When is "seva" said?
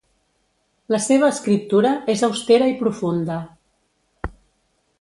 1.07-1.27